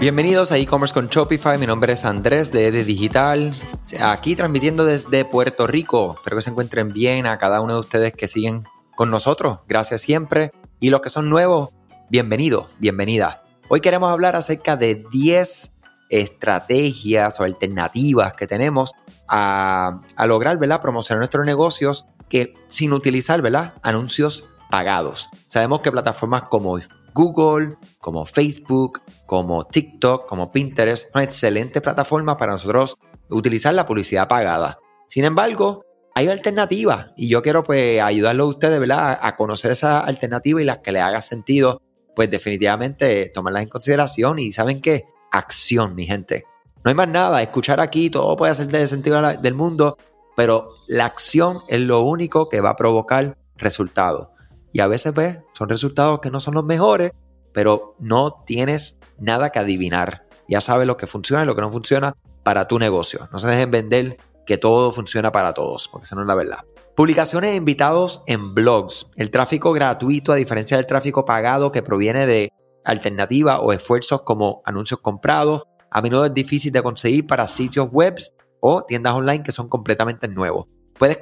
Bienvenidos 0.00 0.52
a 0.52 0.58
e-commerce 0.58 0.94
con 0.94 1.08
Shopify. 1.08 1.58
Mi 1.58 1.66
nombre 1.66 1.92
es 1.92 2.04
Andrés 2.04 2.52
de 2.52 2.68
Ede 2.68 2.84
Digital. 2.84 3.50
Aquí 4.00 4.36
transmitiendo 4.36 4.84
desde 4.84 5.24
Puerto 5.24 5.66
Rico. 5.66 6.14
Espero 6.14 6.36
que 6.36 6.42
se 6.42 6.50
encuentren 6.50 6.92
bien 6.92 7.26
a 7.26 7.36
cada 7.36 7.60
uno 7.60 7.74
de 7.74 7.80
ustedes 7.80 8.12
que 8.12 8.28
siguen 8.28 8.62
con 8.94 9.10
nosotros. 9.10 9.58
Gracias 9.66 10.00
siempre. 10.02 10.52
Y 10.78 10.90
los 10.90 11.00
que 11.00 11.10
son 11.10 11.28
nuevos, 11.28 11.70
bienvenidos, 12.10 12.68
bienvenida. 12.78 13.42
Hoy 13.68 13.80
queremos 13.80 14.12
hablar 14.12 14.36
acerca 14.36 14.76
de 14.76 15.04
10 15.10 15.74
estrategias 16.10 17.40
o 17.40 17.42
alternativas 17.42 18.34
que 18.34 18.46
tenemos 18.46 18.92
a, 19.26 19.98
lograr 20.28 20.58
¿verdad? 20.58 20.80
promocionar 20.80 21.18
nuestros 21.18 21.44
negocios 21.44 22.06
que 22.28 22.54
sin 22.68 22.92
utilizar 22.92 23.42
¿verdad? 23.42 23.74
anuncios 23.82 24.44
pagados. 24.70 25.28
Sabemos 25.48 25.80
que 25.80 25.90
plataformas 25.90 26.44
como 26.44 26.78
Google, 27.14 27.76
como 27.98 28.24
Facebook, 28.24 29.02
como 29.26 29.66
TikTok, 29.66 30.26
como 30.26 30.52
Pinterest, 30.52 31.12
son 31.12 31.22
excelentes 31.22 31.82
plataformas 31.82 32.36
para 32.36 32.52
nosotros 32.52 32.96
utilizar 33.30 33.74
la 33.74 33.86
publicidad 33.86 34.28
pagada. 34.28 34.78
Sin 35.08 35.24
embargo, 35.24 35.84
hay 36.14 36.28
alternativas 36.28 37.08
y 37.16 37.28
yo 37.28 37.42
quiero 37.42 37.62
pues 37.62 38.00
ayudarlos 38.00 38.46
a 38.46 38.50
ustedes 38.50 38.90
a 38.90 39.36
conocer 39.36 39.72
esa 39.72 40.00
alternativa 40.00 40.60
y 40.60 40.64
las 40.64 40.78
que 40.78 40.92
les 40.92 41.02
haga 41.02 41.20
sentido, 41.20 41.80
pues 42.14 42.30
definitivamente 42.30 43.30
tomarlas 43.32 43.62
en 43.62 43.68
consideración 43.68 44.38
y 44.38 44.52
saben 44.52 44.80
qué, 44.80 45.04
acción, 45.30 45.94
mi 45.94 46.06
gente. 46.06 46.44
No 46.84 46.90
hay 46.90 46.94
más 46.94 47.08
nada, 47.08 47.42
escuchar 47.42 47.80
aquí 47.80 48.10
todo 48.10 48.36
puede 48.36 48.52
hacer 48.52 48.68
de 48.68 48.86
sentido 48.86 49.20
del 49.36 49.54
mundo, 49.54 49.96
pero 50.36 50.64
la 50.86 51.06
acción 51.06 51.60
es 51.68 51.80
lo 51.80 52.00
único 52.00 52.48
que 52.48 52.60
va 52.60 52.70
a 52.70 52.76
provocar 52.76 53.36
resultados. 53.56 54.28
Y 54.72 54.80
a 54.80 54.86
veces 54.86 55.14
ves, 55.14 55.38
son 55.54 55.68
resultados 55.68 56.20
que 56.20 56.30
no 56.30 56.40
son 56.40 56.54
los 56.54 56.64
mejores, 56.64 57.12
pero 57.52 57.94
no 57.98 58.44
tienes 58.44 58.98
nada 59.18 59.50
que 59.50 59.58
adivinar. 59.58 60.26
Ya 60.48 60.60
sabes 60.60 60.86
lo 60.86 60.96
que 60.96 61.06
funciona 61.06 61.42
y 61.42 61.46
lo 61.46 61.54
que 61.54 61.62
no 61.62 61.70
funciona 61.70 62.16
para 62.42 62.68
tu 62.68 62.78
negocio. 62.78 63.28
No 63.32 63.38
se 63.38 63.48
dejen 63.48 63.70
vender 63.70 64.16
que 64.46 64.58
todo 64.58 64.92
funciona 64.92 65.32
para 65.32 65.52
todos, 65.52 65.88
porque 65.88 66.04
esa 66.04 66.16
no 66.16 66.22
es 66.22 66.28
la 66.28 66.34
verdad. 66.34 66.58
Publicaciones 66.96 67.50
de 67.50 67.56
invitados 67.56 68.22
en 68.26 68.54
blogs. 68.54 69.08
El 69.16 69.30
tráfico 69.30 69.72
gratuito, 69.72 70.32
a 70.32 70.36
diferencia 70.36 70.76
del 70.76 70.86
tráfico 70.86 71.24
pagado 71.24 71.70
que 71.70 71.82
proviene 71.82 72.26
de 72.26 72.50
alternativas 72.84 73.58
o 73.62 73.72
esfuerzos 73.72 74.22
como 74.22 74.62
anuncios 74.64 75.00
comprados, 75.00 75.64
a 75.90 76.02
menudo 76.02 76.24
es 76.24 76.34
difícil 76.34 76.72
de 76.72 76.82
conseguir 76.82 77.26
para 77.26 77.46
sitios 77.46 77.88
web 77.90 78.16
o 78.60 78.82
tiendas 78.82 79.14
online 79.14 79.42
que 79.42 79.52
son 79.52 79.68
completamente 79.68 80.28
nuevos. 80.28 80.66
Puedes 80.98 81.18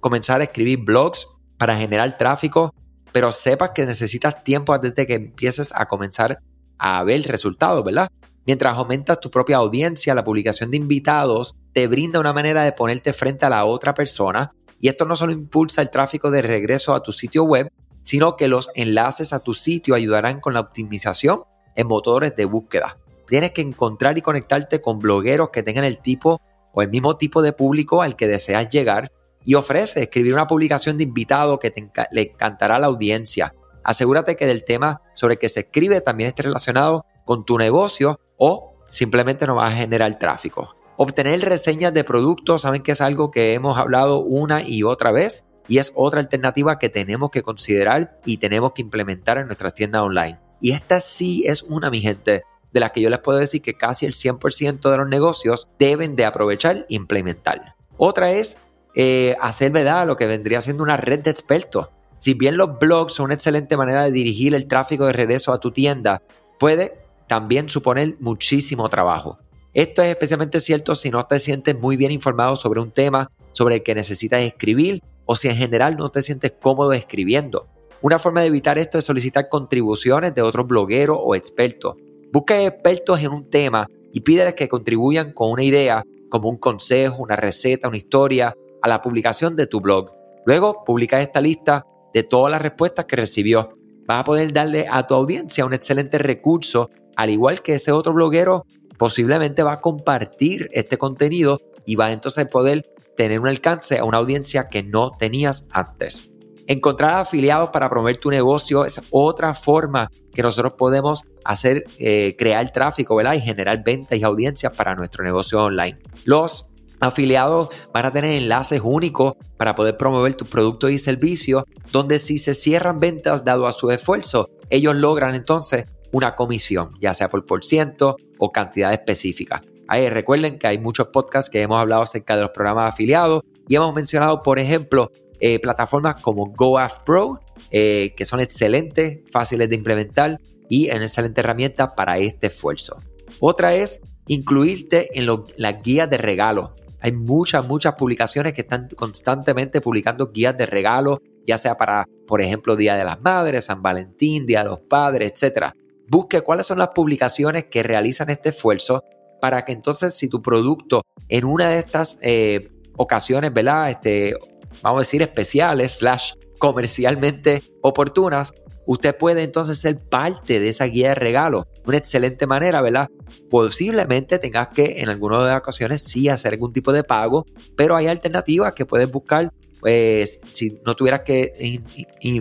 comenzar 0.00 0.40
a 0.40 0.44
escribir 0.44 0.80
blogs 0.84 1.28
para 1.58 1.76
generar 1.76 2.18
tráfico 2.18 2.74
pero 3.12 3.32
sepas 3.32 3.70
que 3.70 3.86
necesitas 3.86 4.42
tiempo 4.42 4.72
antes 4.72 4.94
de 4.94 5.06
que 5.06 5.14
empieces 5.14 5.72
a 5.74 5.86
comenzar 5.86 6.40
a 6.78 7.02
ver 7.04 7.22
resultados, 7.22 7.84
¿verdad? 7.84 8.08
Mientras 8.44 8.74
aumentas 8.76 9.20
tu 9.20 9.30
propia 9.30 9.58
audiencia, 9.58 10.14
la 10.14 10.24
publicación 10.24 10.70
de 10.70 10.76
invitados 10.76 11.54
te 11.72 11.86
brinda 11.86 12.18
una 12.18 12.32
manera 12.32 12.64
de 12.64 12.72
ponerte 12.72 13.12
frente 13.12 13.46
a 13.46 13.50
la 13.50 13.64
otra 13.64 13.94
persona 13.94 14.52
y 14.80 14.88
esto 14.88 15.04
no 15.04 15.14
solo 15.14 15.32
impulsa 15.32 15.80
el 15.80 15.90
tráfico 15.90 16.30
de 16.30 16.42
regreso 16.42 16.92
a 16.92 17.02
tu 17.02 17.12
sitio 17.12 17.44
web, 17.44 17.70
sino 18.02 18.36
que 18.36 18.48
los 18.48 18.70
enlaces 18.74 19.32
a 19.32 19.38
tu 19.38 19.54
sitio 19.54 19.94
ayudarán 19.94 20.40
con 20.40 20.54
la 20.54 20.60
optimización 20.60 21.44
en 21.76 21.86
motores 21.86 22.34
de 22.34 22.46
búsqueda. 22.46 22.98
Tienes 23.28 23.52
que 23.52 23.62
encontrar 23.62 24.18
y 24.18 24.22
conectarte 24.22 24.82
con 24.82 24.98
blogueros 24.98 25.50
que 25.50 25.62
tengan 25.62 25.84
el 25.84 25.98
tipo 25.98 26.40
o 26.72 26.82
el 26.82 26.90
mismo 26.90 27.16
tipo 27.16 27.42
de 27.42 27.52
público 27.52 28.02
al 28.02 28.16
que 28.16 28.26
deseas 28.26 28.68
llegar 28.70 29.12
y 29.44 29.54
ofrece 29.54 30.02
escribir 30.02 30.34
una 30.34 30.46
publicación 30.46 30.96
de 30.98 31.04
invitado 31.04 31.58
que 31.58 31.72
le 32.10 32.22
encantará 32.22 32.76
a 32.76 32.78
la 32.78 32.86
audiencia. 32.86 33.54
Asegúrate 33.84 34.36
que 34.36 34.46
del 34.46 34.64
tema 34.64 35.02
sobre 35.14 35.38
que 35.38 35.48
se 35.48 35.60
escribe 35.60 36.00
también 36.00 36.28
esté 36.28 36.42
relacionado 36.42 37.04
con 37.24 37.44
tu 37.44 37.58
negocio 37.58 38.20
o 38.36 38.76
simplemente 38.86 39.46
no 39.46 39.56
va 39.56 39.66
a 39.66 39.72
generar 39.72 40.18
tráfico. 40.18 40.76
Obtener 40.96 41.40
reseñas 41.40 41.92
de 41.94 42.04
productos, 42.04 42.62
saben 42.62 42.82
que 42.82 42.92
es 42.92 43.00
algo 43.00 43.30
que 43.30 43.54
hemos 43.54 43.78
hablado 43.78 44.20
una 44.20 44.62
y 44.62 44.82
otra 44.82 45.10
vez 45.10 45.44
y 45.66 45.78
es 45.78 45.92
otra 45.94 46.20
alternativa 46.20 46.78
que 46.78 46.88
tenemos 46.88 47.30
que 47.30 47.42
considerar 47.42 48.20
y 48.24 48.36
tenemos 48.36 48.72
que 48.72 48.82
implementar 48.82 49.38
en 49.38 49.46
nuestras 49.46 49.74
tiendas 49.74 50.02
online. 50.02 50.38
Y 50.60 50.72
esta 50.72 51.00
sí 51.00 51.44
es 51.46 51.62
una, 51.62 51.90
mi 51.90 52.00
gente, 52.00 52.42
de 52.72 52.80
las 52.80 52.92
que 52.92 53.00
yo 53.00 53.10
les 53.10 53.18
puedo 53.18 53.38
decir 53.38 53.62
que 53.62 53.74
casi 53.74 54.06
el 54.06 54.12
100% 54.12 54.90
de 54.90 54.96
los 54.96 55.08
negocios 55.08 55.68
deben 55.78 56.16
de 56.16 56.24
aprovechar 56.24 56.76
e 56.76 56.86
implementar. 56.88 57.74
Otra 57.96 58.30
es 58.30 58.56
eh, 58.94 59.36
hacer 59.40 59.72
verdad 59.72 60.06
lo 60.06 60.16
que 60.16 60.26
vendría 60.26 60.60
siendo 60.60 60.82
una 60.82 60.96
red 60.96 61.20
de 61.20 61.30
expertos. 61.30 61.88
Si 62.18 62.34
bien 62.34 62.56
los 62.56 62.78
blogs 62.78 63.14
son 63.14 63.24
una 63.24 63.34
excelente 63.34 63.76
manera 63.76 64.04
de 64.04 64.12
dirigir 64.12 64.54
el 64.54 64.66
tráfico 64.66 65.06
de 65.06 65.12
regreso 65.12 65.52
a 65.52 65.58
tu 65.58 65.72
tienda, 65.72 66.22
puede 66.58 66.98
también 67.26 67.68
suponer 67.68 68.16
muchísimo 68.20 68.88
trabajo. 68.88 69.38
Esto 69.74 70.02
es 70.02 70.08
especialmente 70.08 70.60
cierto 70.60 70.94
si 70.94 71.10
no 71.10 71.24
te 71.24 71.40
sientes 71.40 71.78
muy 71.78 71.96
bien 71.96 72.12
informado 72.12 72.56
sobre 72.56 72.80
un 72.80 72.90
tema 72.90 73.30
sobre 73.52 73.76
el 73.76 73.82
que 73.82 73.94
necesitas 73.94 74.42
escribir 74.42 75.02
o 75.24 75.34
si 75.34 75.48
en 75.48 75.56
general 75.56 75.96
no 75.96 76.10
te 76.10 76.22
sientes 76.22 76.52
cómodo 76.60 76.92
escribiendo. 76.92 77.68
Una 78.02 78.18
forma 78.18 78.42
de 78.42 78.48
evitar 78.48 78.78
esto 78.78 78.98
es 78.98 79.04
solicitar 79.04 79.48
contribuciones 79.48 80.34
de 80.34 80.42
otros 80.42 80.66
blogueros 80.66 81.18
o 81.20 81.34
expertos. 81.34 81.94
Busca 82.32 82.62
expertos 82.62 83.20
en 83.22 83.32
un 83.32 83.48
tema 83.48 83.86
y 84.12 84.20
pídeles 84.20 84.54
que 84.54 84.68
contribuyan 84.68 85.32
con 85.32 85.50
una 85.50 85.62
idea, 85.62 86.02
como 86.28 86.48
un 86.48 86.58
consejo, 86.58 87.22
una 87.22 87.36
receta, 87.36 87.88
una 87.88 87.96
historia 87.96 88.54
a 88.82 88.88
la 88.88 89.00
publicación 89.00 89.56
de 89.56 89.66
tu 89.66 89.80
blog. 89.80 90.12
Luego 90.44 90.84
publicas 90.84 91.22
esta 91.22 91.40
lista 91.40 91.86
de 92.12 92.22
todas 92.22 92.50
las 92.50 92.60
respuestas 92.60 93.04
que 93.06 93.16
recibió. 93.16 93.76
Vas 94.06 94.20
a 94.20 94.24
poder 94.24 94.52
darle 94.52 94.86
a 94.90 95.06
tu 95.06 95.14
audiencia 95.14 95.64
un 95.64 95.72
excelente 95.72 96.18
recurso, 96.18 96.90
al 97.16 97.30
igual 97.30 97.62
que 97.62 97.74
ese 97.74 97.92
otro 97.92 98.12
bloguero 98.12 98.64
posiblemente 98.98 99.62
va 99.62 99.74
a 99.74 99.80
compartir 99.80 100.68
este 100.72 100.98
contenido 100.98 101.60
y 101.86 101.96
va 101.96 102.06
a 102.06 102.12
entonces 102.12 102.46
poder 102.48 102.84
tener 103.16 103.40
un 103.40 103.48
alcance 103.48 103.98
a 103.98 104.04
una 104.04 104.18
audiencia 104.18 104.68
que 104.68 104.82
no 104.82 105.12
tenías 105.12 105.66
antes. 105.70 106.30
Encontrar 106.66 107.14
afiliados 107.14 107.70
para 107.70 107.88
promover 107.88 108.16
tu 108.16 108.30
negocio 108.30 108.84
es 108.84 109.00
otra 109.10 109.54
forma 109.54 110.08
que 110.32 110.42
nosotros 110.42 110.74
podemos 110.78 111.22
hacer, 111.44 111.84
eh, 111.98 112.36
crear 112.38 112.72
tráfico, 112.72 113.16
¿verdad? 113.16 113.34
Y 113.34 113.40
generar 113.40 113.82
ventas 113.84 114.18
y 114.18 114.22
audiencias 114.22 114.72
para 114.72 114.94
nuestro 114.94 115.24
negocio 115.24 115.62
online. 115.62 115.98
Los 116.24 116.66
afiliados 117.02 117.68
van 117.92 118.06
a 118.06 118.12
tener 118.12 118.32
enlaces 118.32 118.80
únicos 118.82 119.34
para 119.56 119.74
poder 119.74 119.96
promover 119.96 120.34
tus 120.34 120.48
productos 120.48 120.90
y 120.90 120.98
servicios, 120.98 121.64
donde 121.90 122.18
si 122.18 122.38
se 122.38 122.54
cierran 122.54 123.00
ventas 123.00 123.44
dado 123.44 123.66
a 123.66 123.72
su 123.72 123.90
esfuerzo, 123.90 124.48
ellos 124.70 124.94
logran 124.94 125.34
entonces 125.34 125.86
una 126.12 126.36
comisión, 126.36 126.92
ya 127.00 127.12
sea 127.12 127.28
por 127.28 127.44
por 127.44 127.64
ciento 127.64 128.16
o 128.38 128.52
cantidad 128.52 128.92
específica. 128.92 129.62
Ahí 129.88 130.08
recuerden 130.08 130.58
que 130.58 130.68
hay 130.68 130.78
muchos 130.78 131.08
podcasts 131.08 131.50
que 131.50 131.60
hemos 131.60 131.80
hablado 131.80 132.02
acerca 132.02 132.36
de 132.36 132.42
los 132.42 132.50
programas 132.50 132.92
afiliados 132.92 133.42
y 133.68 133.74
hemos 133.74 133.94
mencionado, 133.94 134.42
por 134.42 134.58
ejemplo, 134.58 135.10
eh, 135.40 135.58
plataformas 135.58 136.20
como 136.20 136.46
GoAffPro, 136.46 137.40
eh, 137.70 138.14
que 138.16 138.24
son 138.24 138.38
excelentes, 138.40 139.18
fáciles 139.30 139.68
de 139.68 139.74
implementar 139.74 140.38
y 140.68 140.88
una 140.90 141.04
excelente 141.04 141.40
herramienta 141.40 141.94
para 141.94 142.18
este 142.18 142.46
esfuerzo. 142.46 143.00
Otra 143.40 143.74
es 143.74 144.00
incluirte 144.28 145.18
en 145.18 145.26
las 145.56 145.82
guías 145.82 146.08
de 146.08 146.18
regalo. 146.18 146.74
Hay 147.02 147.12
muchas, 147.12 147.66
muchas 147.66 147.94
publicaciones 147.94 148.54
que 148.54 148.60
están 148.60 148.88
constantemente 148.96 149.80
publicando 149.80 150.30
guías 150.30 150.56
de 150.56 150.66
regalo, 150.66 151.20
ya 151.44 151.58
sea 151.58 151.76
para, 151.76 152.06
por 152.28 152.40
ejemplo, 152.40 152.76
Día 152.76 152.96
de 152.96 153.04
las 153.04 153.20
Madres, 153.20 153.64
San 153.64 153.82
Valentín, 153.82 154.46
Día 154.46 154.62
de 154.62 154.70
los 154.70 154.80
Padres, 154.80 155.32
etc. 155.42 155.72
Busque 156.08 156.42
cuáles 156.42 156.66
son 156.66 156.78
las 156.78 156.90
publicaciones 156.90 157.64
que 157.64 157.82
realizan 157.82 158.30
este 158.30 158.50
esfuerzo 158.50 159.02
para 159.40 159.64
que 159.64 159.72
entonces 159.72 160.14
si 160.14 160.28
tu 160.28 160.40
producto 160.40 161.02
en 161.28 161.44
una 161.44 161.70
de 161.70 161.80
estas 161.80 162.18
eh, 162.22 162.70
ocasiones, 162.96 163.52
¿verdad? 163.52 163.90
Este, 163.90 164.34
vamos 164.80 164.98
a 164.98 165.00
decir 165.00 165.22
especiales, 165.22 165.98
slash 165.98 166.34
comercialmente 166.58 167.64
oportunas, 167.80 168.54
usted 168.86 169.16
puede 169.16 169.42
entonces 169.42 169.78
ser 169.78 169.98
parte 169.98 170.60
de 170.60 170.68
esa 170.68 170.84
guía 170.84 171.10
de 171.10 171.14
regalo. 171.14 171.66
Una 171.84 171.96
excelente 171.96 172.46
manera, 172.46 172.80
¿verdad? 172.80 173.08
Posiblemente 173.50 174.38
tengas 174.38 174.68
que 174.68 175.00
en 175.02 175.08
algunas 175.08 175.42
de 175.42 175.48
las 175.48 175.58
ocasiones 175.58 176.02
sí 176.02 176.28
hacer 176.28 176.54
algún 176.54 176.72
tipo 176.72 176.92
de 176.92 177.04
pago, 177.04 177.46
pero 177.76 177.96
hay 177.96 178.06
alternativas 178.06 178.72
que 178.72 178.86
puedes 178.86 179.10
buscar. 179.10 179.52
Pues 179.80 180.40
si 180.52 180.80
no 180.86 180.94
tuvieras 180.94 181.22
que, 181.22 181.82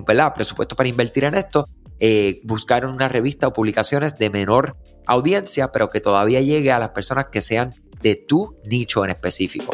¿verdad? 0.06 0.34
Presupuesto 0.34 0.76
para 0.76 0.90
invertir 0.90 1.24
en 1.24 1.34
esto, 1.34 1.68
eh, 2.00 2.40
buscar 2.44 2.86
una 2.86 3.10
revista 3.10 3.48
o 3.48 3.54
publicaciones 3.54 4.18
de 4.18 4.30
menor 4.30 4.78
audiencia, 5.08 5.72
pero 5.72 5.90
que 5.90 6.02
todavía 6.02 6.42
llegue 6.42 6.72
a 6.72 6.80
las 6.80 6.90
personas 6.90 7.28
que 7.32 7.42
sean 7.42 7.74
de 8.02 8.16
tu 8.16 8.56
nicho 8.66 9.04
en 9.04 9.12
específico. 9.12 9.74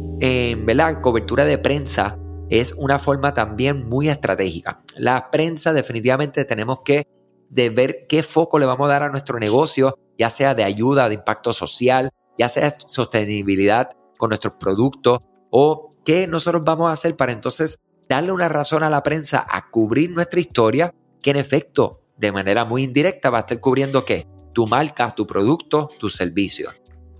en 0.21 1.01
cobertura 1.01 1.45
de 1.45 1.57
prensa 1.57 2.17
es 2.49 2.73
una 2.77 2.99
forma 2.99 3.33
también 3.33 3.89
muy 3.89 4.09
estratégica. 4.09 4.79
La 4.95 5.31
prensa 5.31 5.73
definitivamente 5.73 6.45
tenemos 6.45 6.81
que 6.85 7.07
ver 7.49 8.05
qué 8.07 8.21
foco 8.23 8.59
le 8.59 8.65
vamos 8.65 8.87
a 8.87 8.91
dar 8.91 9.03
a 9.03 9.09
nuestro 9.09 9.39
negocio, 9.39 9.97
ya 10.17 10.29
sea 10.29 10.53
de 10.53 10.63
ayuda, 10.63 11.09
de 11.09 11.15
impacto 11.15 11.53
social, 11.53 12.11
ya 12.37 12.49
sea 12.49 12.77
sostenibilidad 12.85 13.89
con 14.17 14.29
nuestros 14.29 14.53
productos 14.59 15.19
o 15.49 15.95
qué 16.05 16.27
nosotros 16.27 16.63
vamos 16.63 16.89
a 16.89 16.93
hacer 16.93 17.15
para 17.15 17.31
entonces 17.31 17.79
darle 18.07 18.31
una 18.31 18.49
razón 18.49 18.83
a 18.83 18.89
la 18.89 19.03
prensa 19.03 19.45
a 19.49 19.69
cubrir 19.69 20.11
nuestra 20.11 20.39
historia, 20.39 20.93
que 21.21 21.31
en 21.31 21.37
efecto, 21.37 22.01
de 22.17 22.31
manera 22.31 22.65
muy 22.65 22.83
indirecta, 22.83 23.29
va 23.29 23.39
a 23.39 23.41
estar 23.41 23.59
cubriendo 23.59 24.05
qué? 24.05 24.27
Tu 24.53 24.67
marca, 24.67 25.15
tu 25.15 25.25
producto, 25.25 25.89
tu 25.97 26.09
servicio. 26.09 26.71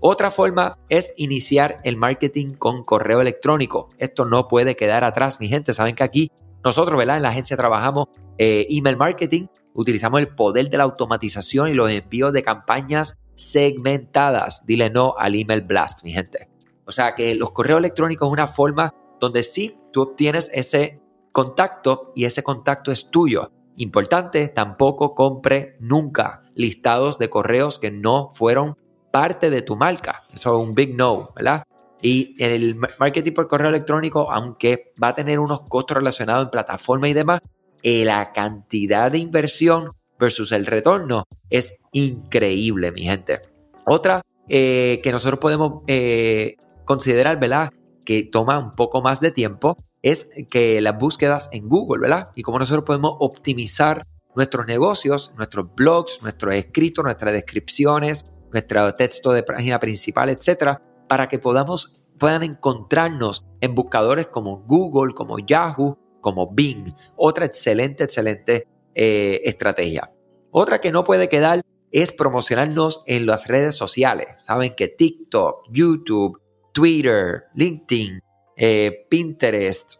Otra 0.04 0.32
forma 0.32 0.80
es 0.88 1.14
iniciar 1.16 1.76
el 1.84 1.96
marketing 1.96 2.54
con 2.54 2.82
correo 2.82 3.20
electrónico. 3.20 3.88
Esto 3.98 4.24
no 4.24 4.48
puede 4.48 4.74
quedar 4.74 5.04
atrás, 5.04 5.38
mi 5.38 5.46
gente. 5.46 5.72
Saben 5.74 5.94
que 5.94 6.02
aquí 6.02 6.32
nosotros, 6.64 6.98
¿verdad? 6.98 7.18
En 7.18 7.22
la 7.22 7.28
agencia 7.28 7.56
trabajamos 7.56 8.08
eh, 8.36 8.66
email 8.68 8.96
marketing, 8.96 9.46
utilizamos 9.74 10.20
el 10.20 10.34
poder 10.34 10.68
de 10.70 10.78
la 10.78 10.82
automatización 10.82 11.68
y 11.68 11.74
los 11.74 11.88
envíos 11.88 12.32
de 12.32 12.42
campañas 12.42 13.16
segmentadas. 13.36 14.66
Dile 14.66 14.90
no 14.90 15.14
al 15.16 15.36
email 15.36 15.62
blast, 15.62 16.02
mi 16.02 16.10
gente. 16.10 16.48
O 16.84 16.90
sea 16.90 17.14
que 17.14 17.36
los 17.36 17.52
correos 17.52 17.78
electrónicos 17.78 18.26
es 18.26 18.32
una 18.32 18.48
forma 18.48 18.92
donde 19.20 19.44
sí 19.44 19.78
tú 19.92 20.02
obtienes 20.02 20.50
ese 20.52 21.00
contacto 21.30 22.10
y 22.16 22.24
ese 22.24 22.42
contacto 22.42 22.90
es 22.90 23.08
tuyo. 23.08 23.52
Importante, 23.76 24.48
tampoco 24.48 25.14
compre 25.14 25.76
nunca 25.78 26.42
listados 26.56 27.18
de 27.18 27.30
correos 27.30 27.78
que 27.78 27.92
no 27.92 28.30
fueron 28.32 28.76
parte 29.12 29.50
de 29.50 29.62
tu 29.62 29.76
marca. 29.76 30.24
Eso 30.34 30.58
es 30.58 30.66
un 30.66 30.74
big 30.74 30.96
no, 30.96 31.30
¿verdad? 31.36 31.62
Y 32.00 32.34
el 32.42 32.76
marketing 32.98 33.32
por 33.32 33.46
correo 33.46 33.68
electrónico, 33.68 34.32
aunque 34.32 34.90
va 35.00 35.08
a 35.08 35.14
tener 35.14 35.38
unos 35.38 35.60
costos 35.68 35.98
relacionados 35.98 36.44
en 36.44 36.50
plataforma 36.50 37.08
y 37.08 37.12
demás, 37.12 37.40
eh, 37.82 38.04
la 38.04 38.32
cantidad 38.32 39.12
de 39.12 39.18
inversión 39.18 39.92
versus 40.18 40.50
el 40.50 40.66
retorno 40.66 41.24
es 41.50 41.76
increíble, 41.92 42.90
mi 42.90 43.02
gente. 43.02 43.40
Otra 43.84 44.22
eh, 44.48 45.00
que 45.02 45.12
nosotros 45.12 45.38
podemos 45.38 45.82
eh, 45.86 46.56
considerar, 46.84 47.38
¿verdad? 47.38 47.72
Que 48.04 48.24
toma 48.24 48.58
un 48.58 48.74
poco 48.74 49.02
más 49.02 49.20
de 49.20 49.30
tiempo, 49.30 49.76
es 50.02 50.28
que 50.50 50.80
las 50.80 50.98
búsquedas 50.98 51.48
en 51.52 51.68
Google, 51.68 52.00
¿verdad? 52.02 52.30
Y 52.34 52.42
cómo 52.42 52.58
nosotros 52.58 52.84
podemos 52.84 53.14
optimizar 53.20 54.04
nuestros 54.34 54.66
negocios, 54.66 55.32
nuestros 55.36 55.72
blogs, 55.74 56.20
nuestros 56.22 56.54
escritos, 56.54 57.04
nuestras 57.04 57.32
descripciones, 57.32 58.24
nuestro 58.52 58.94
texto 58.94 59.32
de 59.32 59.42
página 59.42 59.78
principal, 59.78 60.28
etcétera, 60.28 60.82
para 61.08 61.28
que 61.28 61.38
podamos, 61.38 62.04
puedan 62.18 62.42
encontrarnos 62.42 63.44
en 63.60 63.74
buscadores 63.74 64.28
como 64.28 64.62
Google, 64.66 65.14
como 65.14 65.38
Yahoo, 65.38 65.98
como 66.20 66.52
Bing. 66.52 66.94
Otra 67.16 67.46
excelente, 67.46 68.04
excelente 68.04 68.68
eh, 68.94 69.40
estrategia. 69.44 70.12
Otra 70.50 70.80
que 70.80 70.92
no 70.92 71.04
puede 71.04 71.28
quedar 71.28 71.62
es 71.90 72.12
promocionarnos 72.12 73.02
en 73.06 73.26
las 73.26 73.48
redes 73.48 73.74
sociales. 73.74 74.28
Saben 74.38 74.74
que 74.74 74.88
TikTok, 74.88 75.66
YouTube, 75.70 76.40
Twitter, 76.72 77.44
LinkedIn, 77.54 78.20
eh, 78.56 79.06
Pinterest, 79.10 79.94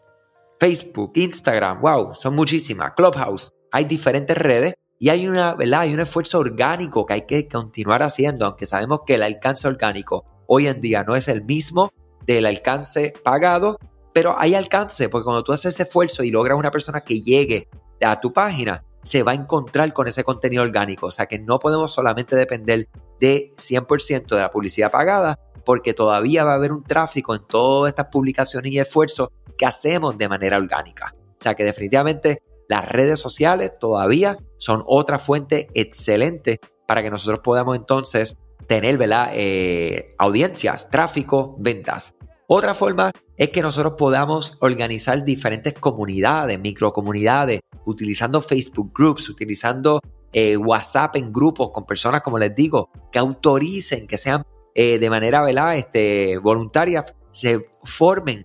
Facebook, 0.59 1.11
Instagram, 1.15 1.81
wow, 1.81 2.15
son 2.15 2.35
muchísimas. 2.35 2.93
Clubhouse, 2.95 3.51
hay 3.71 3.85
diferentes 3.85 4.37
redes 4.37 4.73
y 4.99 5.09
hay 5.09 5.27
una, 5.27 5.53
¿verdad? 5.55 5.81
Hay 5.81 5.93
un 5.93 5.99
esfuerzo 5.99 6.39
orgánico 6.39 7.05
que 7.05 7.13
hay 7.13 7.21
que 7.25 7.47
continuar 7.47 8.03
haciendo, 8.03 8.45
aunque 8.45 8.65
sabemos 8.65 9.01
que 9.05 9.15
el 9.15 9.23
alcance 9.23 9.67
orgánico 9.67 10.25
hoy 10.47 10.67
en 10.67 10.79
día 10.79 11.03
no 11.03 11.15
es 11.15 11.27
el 11.27 11.43
mismo 11.43 11.91
del 12.25 12.45
alcance 12.45 13.13
pagado, 13.23 13.77
pero 14.13 14.35
hay 14.37 14.55
alcance, 14.55 15.09
porque 15.09 15.25
cuando 15.25 15.43
tú 15.43 15.51
haces 15.51 15.73
ese 15.73 15.83
esfuerzo 15.83 16.23
y 16.23 16.31
logras 16.31 16.57
una 16.57 16.71
persona 16.71 17.01
que 17.01 17.21
llegue 17.21 17.67
a 18.01 18.19
tu 18.19 18.31
página, 18.31 18.83
se 19.03 19.23
va 19.23 19.33
a 19.33 19.35
encontrar 19.35 19.91
con 19.93 20.07
ese 20.07 20.23
contenido 20.23 20.63
orgánico. 20.63 21.07
O 21.07 21.11
sea 21.11 21.25
que 21.25 21.39
no 21.39 21.59
podemos 21.59 21.91
solamente 21.91 22.35
depender 22.35 22.87
de 23.19 23.53
100% 23.57 24.27
de 24.27 24.41
la 24.41 24.51
publicidad 24.51 24.91
pagada, 24.91 25.39
porque 25.65 25.93
todavía 25.93 26.43
va 26.43 26.53
a 26.53 26.55
haber 26.55 26.71
un 26.71 26.83
tráfico 26.83 27.35
en 27.35 27.45
todas 27.45 27.89
estas 27.89 28.07
publicaciones 28.07 28.71
y 28.71 28.79
esfuerzos 28.79 29.29
que 29.57 29.65
hacemos 29.65 30.17
de 30.17 30.29
manera 30.29 30.57
orgánica. 30.57 31.15
O 31.15 31.43
sea 31.43 31.55
que 31.55 31.63
definitivamente 31.63 32.41
las 32.73 32.89
redes 32.89 33.19
sociales 33.19 33.73
todavía 33.79 34.35
son 34.57 34.83
otra 34.87 35.19
fuente 35.19 35.67
excelente 35.75 36.59
para 36.87 37.03
que 37.03 37.11
nosotros 37.11 37.41
podamos 37.43 37.75
entonces 37.75 38.35
tener 38.65 38.97
eh, 39.33 40.15
audiencias, 40.17 40.89
tráfico, 40.89 41.55
ventas. 41.59 42.15
Otra 42.47 42.73
forma 42.73 43.11
es 43.37 43.49
que 43.49 43.61
nosotros 43.61 43.93
podamos 43.95 44.57
organizar 44.59 45.23
diferentes 45.23 45.75
comunidades, 45.75 46.59
microcomunidades, 46.59 47.59
utilizando 47.85 48.41
Facebook 48.41 48.91
Groups, 48.91 49.29
utilizando 49.29 49.99
eh, 50.31 50.57
WhatsApp 50.57 51.17
en 51.17 51.31
grupos 51.31 51.69
con 51.69 51.85
personas, 51.85 52.21
como 52.21 52.39
les 52.39 52.55
digo, 52.55 52.89
que 53.11 53.19
autoricen, 53.19 54.07
que 54.07 54.17
sean 54.17 54.43
eh, 54.73 54.97
de 54.97 55.09
manera 55.11 55.75
Este, 55.75 56.39
voluntaria, 56.39 57.05
se 57.29 57.67
formen, 57.83 58.43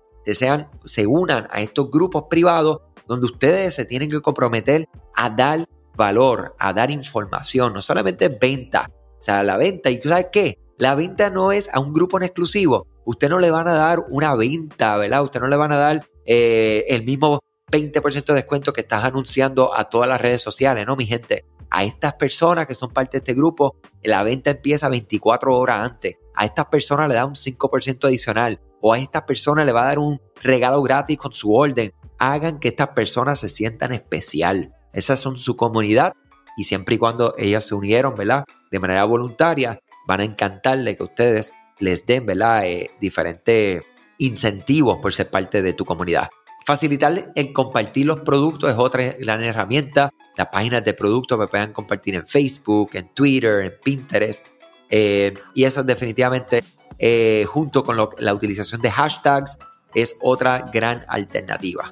se 0.85 1.07
unan 1.07 1.47
a 1.49 1.61
estos 1.61 1.89
grupos 1.89 2.25
privados 2.29 2.81
donde 3.09 3.25
ustedes 3.25 3.73
se 3.73 3.85
tienen 3.85 4.11
que 4.11 4.21
comprometer 4.21 4.87
a 5.15 5.31
dar 5.31 5.67
valor, 5.97 6.55
a 6.59 6.73
dar 6.73 6.91
información, 6.91 7.73
no 7.73 7.81
solamente 7.81 8.29
venta, 8.29 8.91
o 8.93 9.21
sea, 9.21 9.41
la 9.41 9.57
venta. 9.57 9.89
¿Y 9.89 9.99
tú 9.99 10.09
sabes 10.09 10.27
qué? 10.31 10.59
La 10.77 10.93
venta 10.93 11.31
no 11.31 11.51
es 11.51 11.69
a 11.73 11.79
un 11.79 11.91
grupo 11.91 12.17
en 12.17 12.23
exclusivo. 12.23 12.87
Usted 13.05 13.27
no 13.27 13.39
le 13.39 13.49
van 13.49 13.67
a 13.67 13.73
dar 13.73 14.05
una 14.09 14.35
venta, 14.35 14.95
¿verdad? 14.97 15.23
Usted 15.23 15.41
no 15.41 15.47
le 15.47 15.57
van 15.57 15.71
a 15.71 15.77
dar 15.77 16.07
eh, 16.25 16.85
el 16.87 17.03
mismo 17.03 17.39
20% 17.71 18.25
de 18.25 18.33
descuento 18.35 18.73
que 18.73 18.81
estás 18.81 19.03
anunciando 19.03 19.75
a 19.75 19.89
todas 19.89 20.07
las 20.07 20.21
redes 20.21 20.43
sociales, 20.43 20.85
¿no, 20.85 20.95
mi 20.95 21.07
gente? 21.07 21.45
A 21.71 21.83
estas 21.83 22.13
personas 22.13 22.67
que 22.67 22.75
son 22.75 22.91
parte 22.91 23.17
de 23.17 23.17
este 23.17 23.33
grupo, 23.33 23.75
la 24.03 24.21
venta 24.21 24.51
empieza 24.51 24.87
24 24.87 25.57
horas 25.57 25.79
antes. 25.79 26.15
A 26.35 26.45
estas 26.45 26.67
personas 26.67 27.09
le 27.09 27.15
da 27.15 27.25
un 27.25 27.35
5% 27.35 28.05
adicional. 28.05 28.61
O 28.81 28.93
a 28.93 28.99
estas 28.99 29.23
personas 29.23 29.65
le 29.65 29.73
va 29.73 29.81
a 29.81 29.87
dar 29.87 29.99
un 29.99 30.21
regalo 30.41 30.81
gratis 30.83 31.17
con 31.17 31.33
su 31.33 31.53
orden. 31.53 31.91
Hagan 32.19 32.59
que 32.59 32.67
estas 32.67 32.89
personas 32.89 33.39
se 33.39 33.49
sientan 33.49 33.91
especial. 33.93 34.73
Esas 34.93 35.19
son 35.19 35.37
su 35.37 35.55
comunidad 35.55 36.13
y 36.57 36.65
siempre 36.65 36.95
y 36.95 36.97
cuando 36.97 37.33
ellas 37.37 37.65
se 37.65 37.75
unieron, 37.75 38.15
¿verdad? 38.15 38.43
de 38.71 38.79
manera 38.79 39.03
voluntaria, 39.05 39.79
van 40.07 40.21
a 40.21 40.23
encantarle 40.23 40.95
que 40.95 41.03
ustedes 41.03 41.53
les 41.79 42.05
den 42.05 42.25
¿verdad? 42.25 42.65
Eh, 42.65 42.91
diferentes 42.99 43.81
incentivos 44.17 44.97
por 44.97 45.13
ser 45.13 45.29
parte 45.29 45.61
de 45.61 45.73
tu 45.73 45.85
comunidad. 45.85 46.29
Facilitar 46.65 47.31
el 47.35 47.53
compartir 47.53 48.05
los 48.05 48.19
productos 48.19 48.71
es 48.71 48.77
otra 48.77 49.15
gran 49.17 49.41
herramienta. 49.43 50.11
Las 50.37 50.47
páginas 50.47 50.83
de 50.83 50.93
productos 50.93 51.37
me 51.37 51.47
pueden 51.47 51.73
compartir 51.73 52.15
en 52.15 52.27
Facebook, 52.27 52.91
en 52.93 53.13
Twitter, 53.13 53.63
en 53.63 53.73
Pinterest. 53.83 54.49
Eh, 54.89 55.33
y 55.55 55.63
eso 55.63 55.83
definitivamente, 55.83 56.63
eh, 56.97 57.45
junto 57.47 57.83
con 57.83 57.97
la 57.97 58.33
utilización 58.33 58.81
de 58.81 58.91
hashtags, 58.91 59.57
es 59.95 60.15
otra 60.21 60.69
gran 60.71 61.03
alternativa. 61.07 61.89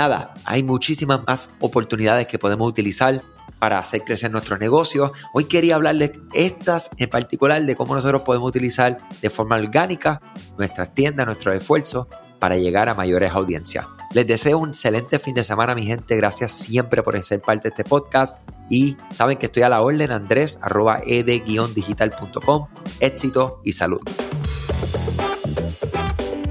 Nada, 0.00 0.32
hay 0.46 0.62
muchísimas 0.62 1.20
más 1.26 1.50
oportunidades 1.60 2.26
que 2.26 2.38
podemos 2.38 2.66
utilizar 2.66 3.22
para 3.58 3.78
hacer 3.78 4.02
crecer 4.02 4.30
nuestros 4.30 4.58
negocios. 4.58 5.10
Hoy 5.34 5.44
quería 5.44 5.74
hablarles 5.74 6.12
estas 6.32 6.88
en 6.96 7.10
particular 7.10 7.62
de 7.62 7.76
cómo 7.76 7.94
nosotros 7.94 8.22
podemos 8.22 8.48
utilizar 8.48 8.96
de 9.20 9.28
forma 9.28 9.56
orgánica 9.56 10.22
nuestras 10.56 10.94
tiendas, 10.94 11.26
nuestros 11.26 11.54
esfuerzos 11.54 12.06
para 12.38 12.56
llegar 12.56 12.88
a 12.88 12.94
mayores 12.94 13.30
audiencias. 13.32 13.84
Les 14.14 14.26
deseo 14.26 14.56
un 14.56 14.70
excelente 14.70 15.18
fin 15.18 15.34
de 15.34 15.44
semana, 15.44 15.74
mi 15.74 15.84
gente. 15.84 16.16
Gracias 16.16 16.52
siempre 16.52 17.02
por 17.02 17.22
ser 17.22 17.42
parte 17.42 17.64
de 17.64 17.74
este 17.76 17.84
podcast. 17.84 18.40
Y 18.70 18.96
saben 19.12 19.36
que 19.36 19.46
estoy 19.46 19.64
a 19.64 19.68
la 19.68 19.82
orden, 19.82 20.12
andrés, 20.12 20.58
arroba 20.62 21.02
ed-digital.com. 21.06 22.68
Éxito 23.00 23.60
y 23.66 23.72
salud. 23.72 24.00